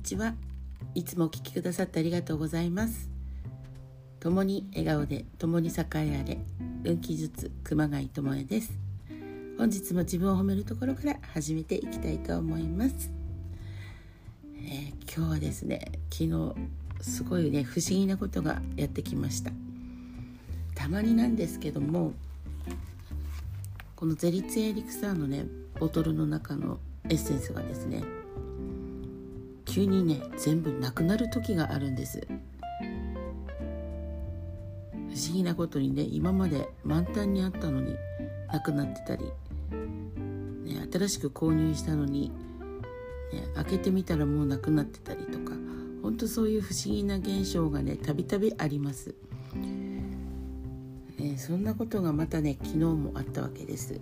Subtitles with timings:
[0.00, 0.34] ちは。
[0.94, 3.08] いつもお聞きくださってありがとうございます。
[4.18, 6.38] 共に笑顔で共に栄えあれ
[6.84, 8.72] 運気術熊谷智恵です。
[9.58, 13.10] 本日も自分を褒めるところから始めていきたいと思います、
[14.56, 16.54] えー、今日はですね昨日
[17.02, 19.52] すごいね不思議なことがやってきました。
[20.74, 22.14] たまになんですけども
[23.96, 25.44] このゼリツエリクサーのね
[25.78, 28.02] ボトルの中のエッセンスがですね
[29.70, 32.26] 急にね全部なくなる時があるんです。
[35.12, 37.94] 不思議なことにね今まで満タンにあったのに
[38.52, 42.30] なくなってたり、ね、新しく購入したのに、
[43.32, 45.52] ね、開けてみたらもうなくなってたりとか
[46.02, 49.14] ほんとそういう不思議な現象がねたびたびあります、
[51.18, 53.94] ね、そんなことがまたね昨日もあったわけです。
[53.94, 53.96] い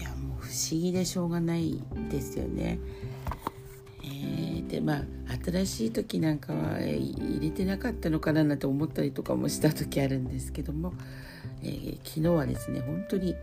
[0.00, 2.78] やもう不思議でしょうがないですよね。
[4.72, 5.02] でまあ
[5.44, 10.94] 新しい時なんかは入れてなかったのかななんて思ったりとかもした時あるんですけども、
[11.62, 13.36] えー、昨日はですね本当に、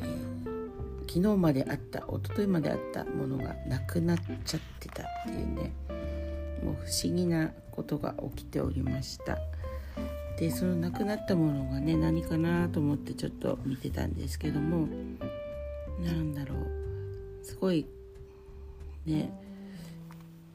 [0.00, 5.72] えー、昨日まであった一昨日まであったものがなくなっちゃってたっていうね
[6.64, 9.38] もう不思議なことが起きておりました。
[10.38, 14.86] でそのなくなったものがね何かなと思ってちょっと見てたんですけども
[16.04, 17.86] なんだろうすごい
[19.06, 19.45] ね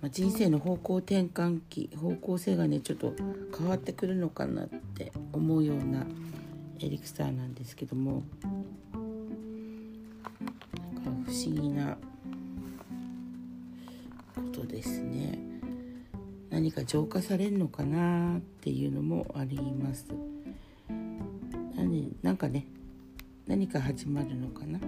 [0.02, 3.14] まあ、人生の方向転換期方向性がねちょっと
[3.58, 6.06] 変わってくるのかなって思うような
[6.80, 8.24] エリクサーなんですけども
[8.94, 9.02] なん
[11.04, 11.98] か不思議な
[14.36, 15.38] ことですね。
[16.50, 20.08] 何か浄化されるのかなっていうのもあります。
[22.22, 22.66] なんかね
[23.48, 24.80] 何か始まるのかな。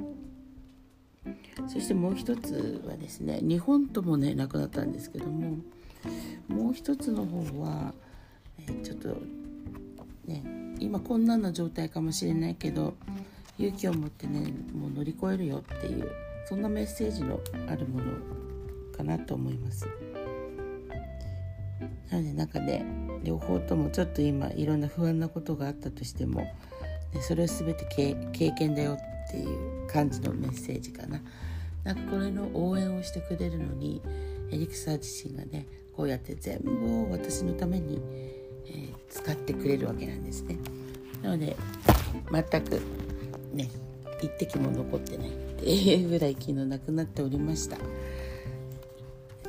[1.67, 5.57] そしてもう一つはですね日本ともねなくなったんですけども
[6.47, 7.93] もう一つの方は、
[8.59, 9.17] え、ちょっと
[10.25, 10.43] ね
[10.79, 12.95] 今困難な状態かもしれないけど
[13.57, 16.11] 勇気を持ってねもう乗り越えるよっていう
[16.45, 17.39] そんなメッセージの
[17.69, 18.05] あるもの
[18.95, 19.87] かなと思います。
[22.11, 22.85] なのでなんかね
[23.23, 26.45] 両方ともちょっと今いろんな不安なことがあったとしても、
[27.13, 27.85] ね、それを全て
[28.31, 28.97] 経験だよ
[29.27, 31.21] っていう感じのメッセージかな。
[31.83, 34.01] なんかこれの応援をしてくれるのに
[34.51, 35.65] エリクサー自身がね
[35.95, 37.99] こうやって全部を私のために、
[38.67, 40.57] えー、使ってくれるわけなんですね。
[41.21, 41.55] なので
[42.31, 42.81] 全く
[43.53, 43.69] ね
[44.21, 47.77] 一滴も残ってないっていうぐらい昨日なくなっておりました。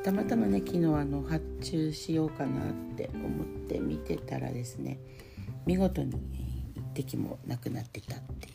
[0.03, 4.99] たまたまね昨日あの発注しようかなって思って見てたらですね
[5.65, 6.13] 見事に
[6.95, 8.55] 滴もなくなってたっていう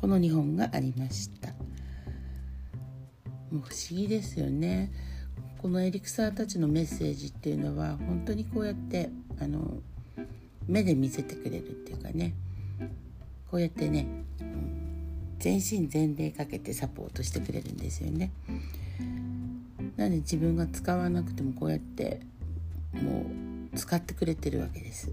[0.00, 1.48] この2本がありました。
[3.50, 4.90] もう不思議ですよね
[5.58, 9.10] このエリクサーたちのメッセージっていうのは本当にこうやって
[9.40, 9.78] あの
[10.66, 12.34] 目で見せてくれるっていうかね
[13.50, 14.06] こうやってね
[15.38, 18.32] 全身全霊かけてサポートしてくれるんですよね。
[19.96, 22.20] なので自分が使わなくてもこうやって
[22.92, 23.26] も
[23.72, 25.12] う使ってくれてるわけです。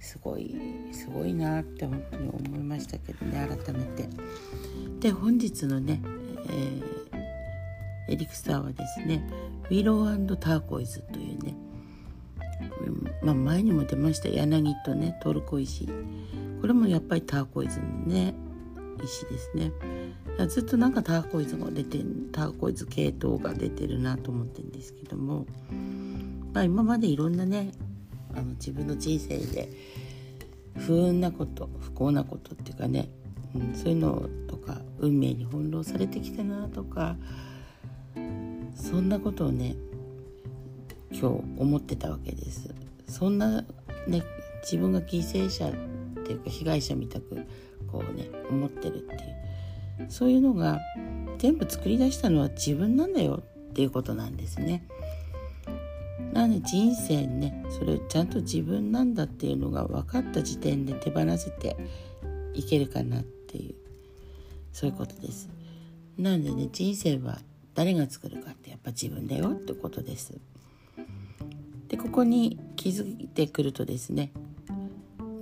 [0.00, 0.54] すごい
[0.92, 4.08] すごいなって本当に思いましたけどね改めて。
[5.00, 6.00] で本日のね、
[6.48, 6.98] えー
[8.08, 9.22] エリクサーはですね
[9.64, 11.54] ウィローターコイズというね、
[13.22, 15.86] まあ、前にも出ました柳とねトルコ石
[16.60, 18.34] これもやっぱりターコイズのね
[19.04, 19.72] 石ですね
[20.48, 21.98] ずっとなんかターコイズが出て
[22.32, 25.46] ターコイズ系統が出てるなと思ってるんですけども、
[26.52, 27.72] まあ、今までいろんなね
[28.38, 29.68] あの自分の人生で
[30.76, 33.08] 不運なこと不幸なことっていうかね、
[33.54, 37.16] うん、そういうのとか運命に翻弄されてきたなとか
[38.76, 39.74] そんなことをね
[41.10, 41.24] 今日
[41.58, 42.72] 思ってたわけです
[43.08, 43.64] そんな
[44.06, 44.22] ね
[44.62, 45.72] 自分が犠牲者っ
[46.22, 47.44] ていうか被害者みたく
[47.90, 49.16] こうね思ってるってい
[50.06, 50.78] うそういうのが
[51.38, 54.86] 全部作り出したのは自分なんだよっていうことなんですね。
[56.38, 61.76] なので人生ねそれちゃんと自分なんだっていうのが分かった時点で手放せて
[62.54, 63.74] いけるかなっていう
[64.72, 65.48] そういうことです。
[66.16, 67.40] なのでね人生は
[67.74, 70.32] 誰が作るかってやっぱ自分だよってことです。
[71.88, 74.30] でここに気づいてくるとですね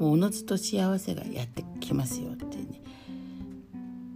[0.00, 2.81] もうおのずと幸せがやってきますよってね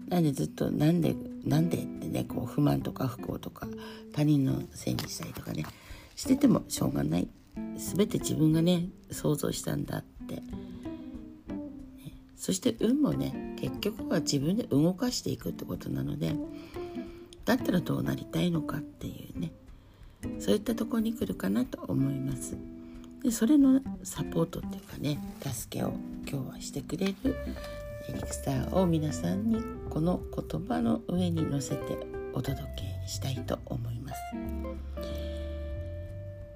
[0.08, 3.68] なんでずっとなんでなんでってねこう不満とか不幸とか
[4.14, 5.66] 他人のせいにしたりとかね
[6.20, 7.28] しててもしょうがない。
[7.78, 10.42] 全て自分がね想像したんだって、
[12.36, 16.34] そして運もね結局は自分で動かしていくってことなので
[17.46, 19.50] だったらどうなりたいのかっていうね。
[20.38, 22.54] そういったところに来るかなと思います。
[23.24, 25.94] でそれのサポートっていうかね助けを
[26.30, 27.14] 今日はしてくれる
[28.10, 31.96] エリクサーを皆さんにこの言葉の上に乗せて
[32.34, 34.20] お届けしたいと思います。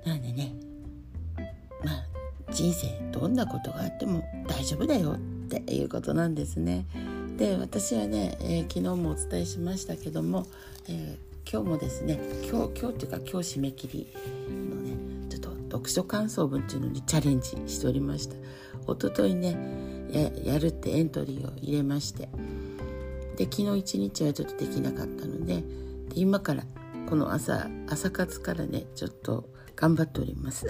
[0.05, 0.55] なのでね
[1.85, 5.19] まあ人生どんなことがあっても大丈夫だよっ
[5.49, 6.87] ていうことなんですね。
[7.37, 10.47] で私はね、えー、昨日もお伝えしましたけども、
[10.89, 14.07] えー、今日もですね今日今日っていうか今日締め切り
[14.49, 18.37] のねちょっと読書感想文っていうのにチャレンジしておりました。
[18.93, 19.57] 一昨日ね
[20.45, 22.29] やるってエントリーを入れまして
[23.37, 25.65] で昨日一日はちょっとできなかったのでで
[26.15, 26.65] 今から
[27.09, 30.67] この朝朝活からねちょっと頑張っております。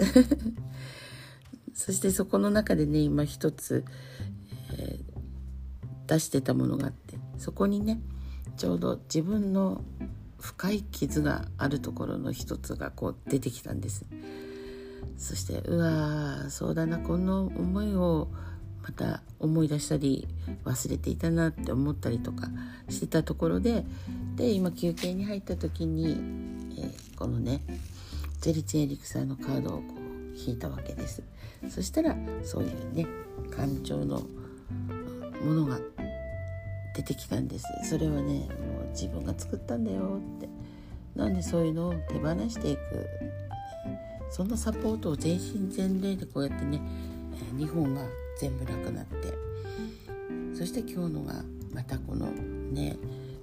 [1.73, 3.83] そしてそこの中でね今一つ、
[4.77, 7.99] えー、出してたものがあってそこにね
[8.55, 9.83] ちょうど自分の
[10.39, 14.05] 深い傷があるところの一つがこう出てきたんです。
[15.17, 18.27] そしてうわそうだなこの思いを
[18.83, 20.27] また思い出したり
[20.63, 22.49] 忘れていたなって思ったりとか
[22.89, 23.83] してたところで
[24.35, 26.11] で今休憩に入った時に、
[26.77, 27.61] えー、このね
[28.45, 31.23] ゼリチエリクサーのカードをこう引いたわけです。
[31.67, 33.07] そしたらそういうね
[33.49, 34.21] 感情の
[35.43, 35.79] ものが
[36.95, 37.65] 出てきたんです。
[37.89, 40.47] それはねもう自分が作ったんだよって。
[41.15, 42.81] なんでそういうのを手放していく。
[44.29, 46.79] そんなサポートを全身全霊でこうやってね
[47.57, 48.03] 日本が
[48.39, 49.33] 全部なくなって。
[50.53, 51.33] そして今日のが
[51.73, 52.95] またこのね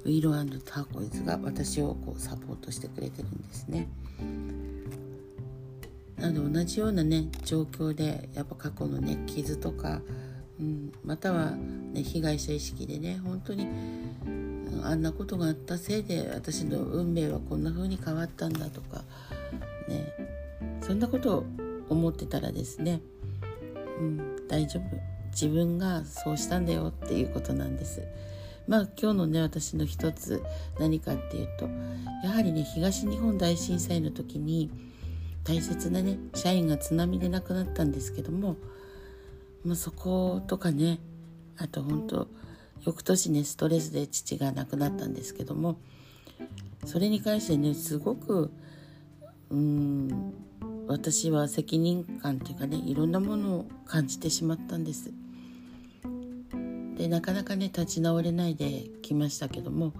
[0.04, 0.30] ウィーロ
[0.64, 3.88] ターコイズが私をこうサポートしてくれてるんですね。
[6.22, 10.00] なので同じようなね状況でやっぱ過去のね傷とか、
[10.60, 13.66] うん、または、ね、被害者意識でね本当に
[14.84, 19.02] あんなことがあったせいで私の運命はこんな風に変わったんだとか
[19.88, 20.12] ね
[20.80, 21.44] そんなことを
[21.88, 23.00] 思ってたらですね、
[23.98, 24.84] うん、大丈夫
[25.32, 28.02] 自分がそうしたんだよっていうことなんです。
[28.68, 30.40] まあ今日のね私の一つ
[30.78, 31.68] 何かっていうと
[32.22, 34.70] やはりね東日本大震災の時に
[35.44, 38.56] 大切なね社員が津波で亡くなったんですけども、
[39.64, 40.98] まあ、そことかね
[41.58, 42.28] あと本当
[42.84, 45.76] 翌年ねストレスで父が亡くなったんですけども
[46.84, 48.50] それに関してねすごく
[49.50, 50.34] うん
[50.88, 55.12] 私は責任感というかねいろんなものを感じてしまったんです。
[56.96, 59.92] でなかなかね立ち直れないできましたけども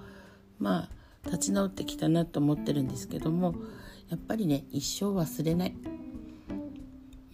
[0.58, 0.88] まあ
[1.24, 3.54] 立ち直ってきたなと思ってるんですけども
[4.12, 5.74] やっぱりね一生忘れない、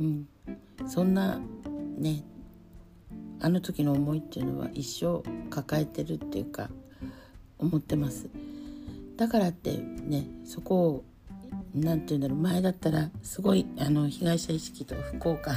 [0.00, 0.28] うん、
[0.86, 1.40] そんな
[1.98, 2.22] ね
[3.40, 6.70] あの時の思いっていうのは一生抱えてるっていうか
[7.58, 8.28] 思ってます。
[9.16, 11.04] だからってねそこを
[11.74, 15.56] 何て言うんだろう前だったらすごいあの被害者意識と不幸感。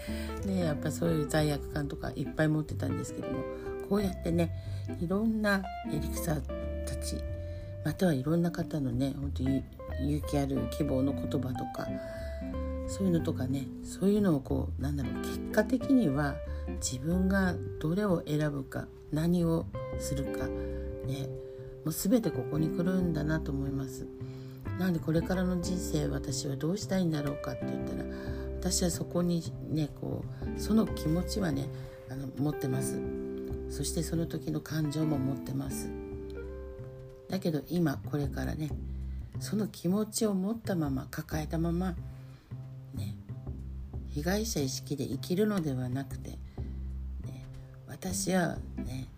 [0.48, 3.40] ねやっぱそういう罪悪感とかいっぱい持ってたんですけども
[3.90, 4.50] こうやってね
[4.98, 5.62] いろんな
[5.92, 7.16] エリクサーたち
[7.84, 9.62] またはいろんな方のね本当に
[10.00, 11.88] 勇気ある希望の言葉とか
[12.86, 16.34] そういうのとかねそういうのをこうなんだろう結果的には
[16.80, 19.66] 自分がどれを選ぶか何を
[19.98, 21.28] するかね
[21.84, 24.06] もう全てここに来るんだなと思います。
[24.78, 28.04] なのでこれからの人生私はどうしたいんだろうかって言ったら
[28.58, 30.24] 私はそこにねこ
[30.56, 31.68] うその気持ちはね
[32.10, 32.98] あの持ってます
[33.70, 35.90] そしてその時の感情も持ってます
[37.28, 38.70] だけど今これからね
[39.40, 41.94] その気持ちを持ったまま抱えたまま
[42.94, 43.14] ね
[44.08, 46.38] 被害者意識で生きるのではなくて、ね、
[47.86, 49.08] 私はね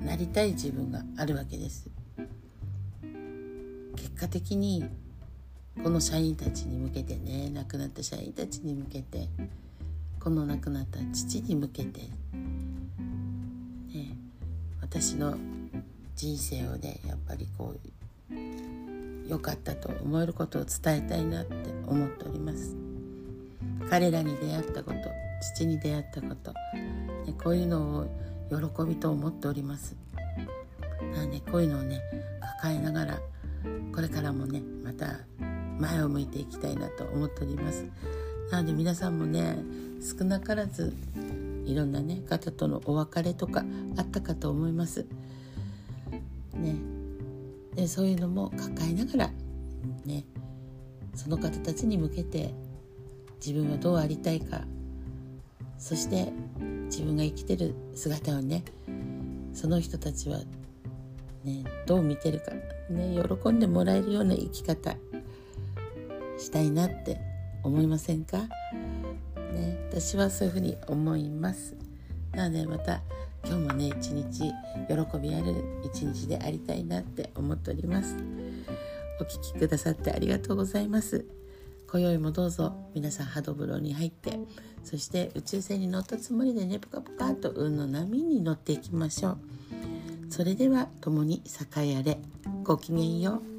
[0.00, 1.88] なりたい自分があるわけです。
[3.96, 4.84] 結果的に
[5.82, 9.28] この社員たちに向けてね亡くなった社員たちに向けて
[10.20, 12.08] この亡くなった父に向けて、ね、
[14.80, 15.36] 私の
[16.16, 17.88] 人生をねやっぱりこう
[19.28, 21.54] 良かったと思えることを伝えたいなって
[21.86, 22.74] 思っております。
[23.90, 24.98] 彼らに出会ったこと
[25.54, 28.06] 父に出会ったこと、ね、こういうのを
[28.50, 29.96] 喜びと思っております。
[31.14, 32.00] なのでこういうのをね
[32.40, 33.18] 抱えながら
[33.94, 35.20] これからもねまた
[35.78, 37.84] 前を向いていきたいなと思っております。
[38.50, 39.58] なので皆さんもね
[40.00, 40.94] 少なからず
[41.66, 43.64] いろんなね方とのお別れとか
[43.96, 45.06] あったかと思います。
[46.54, 46.97] ね
[47.78, 49.30] でそういうのも抱えながら
[50.04, 50.24] ね
[51.14, 52.52] その方たちに向けて
[53.44, 54.62] 自分はどうありたいか
[55.78, 56.32] そして
[56.86, 58.64] 自分が生きてる姿をね
[59.54, 60.40] その人たちは
[61.44, 62.50] ねどう見てるか
[62.90, 64.96] ね、喜んでもらえるような生き方
[66.36, 67.20] したいなって
[67.62, 68.38] 思いませんか？
[69.52, 71.76] ね私はそういうふうに思います。
[72.32, 73.02] なのでまた
[73.48, 78.14] 今日もね一日喜びある一日でありたいなって思っております。
[79.18, 81.24] お聴きくださってありがとうございます。
[81.90, 84.38] 今宵もどうぞ皆さん波動風呂に入って
[84.84, 89.38] そして宇宙船に乗ったつもりでねぷかぷかと運の波に乗っていきましょう。
[90.28, 91.42] それでは共に
[91.76, 92.18] 栄えあれ。
[92.64, 93.57] ごきげんよう。